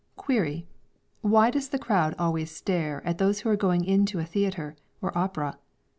Query? 0.15 0.65
Why 1.21 1.51
does 1.51 1.69
the 1.69 1.77
crowd 1.77 2.15
always 2.17 2.49
stare 2.49 3.05
at 3.05 3.19
those 3.19 3.41
who 3.41 3.49
are 3.49 3.55
going 3.55 3.83
into 3.85 4.17
a 4.17 4.25
theatre 4.25 4.75
or 4.99 5.15
opera? 5.15 5.59